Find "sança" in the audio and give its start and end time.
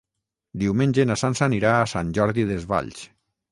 1.25-1.45